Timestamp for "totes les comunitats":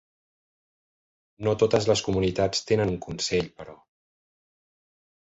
1.63-2.65